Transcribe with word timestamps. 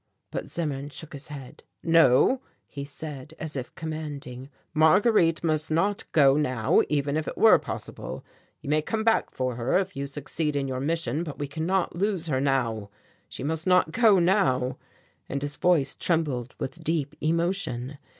But 0.31 0.47
Zimmern 0.47 0.89
shook 0.89 1.13
his 1.13 1.27
head. 1.27 1.61
"No," 1.83 2.41
he 2.67 2.83
said, 2.83 3.35
as 3.37 3.55
if 3.55 3.75
commanding. 3.75 4.49
"Marguerite 4.73 5.43
must 5.43 5.69
not 5.69 6.11
go 6.11 6.35
now 6.37 6.81
even 6.89 7.17
if 7.17 7.27
it 7.27 7.37
were 7.37 7.59
possible. 7.59 8.25
You 8.61 8.71
may 8.71 8.81
come 8.81 9.03
back 9.03 9.29
for 9.29 9.57
her 9.57 9.77
if 9.77 9.95
you 9.95 10.07
succeed 10.07 10.55
in 10.55 10.67
your 10.67 10.79
mission, 10.79 11.23
but 11.23 11.37
we 11.37 11.47
cannot 11.47 11.95
lose 11.95 12.25
her 12.29 12.41
now; 12.41 12.89
she 13.29 13.43
must 13.43 13.67
not 13.67 13.91
go 13.91 14.17
now," 14.17 14.79
and 15.29 15.39
his 15.39 15.55
voice 15.55 15.93
trembled 15.93 16.55
with 16.57 16.83
deep 16.83 17.13
emotion. 17.21 17.99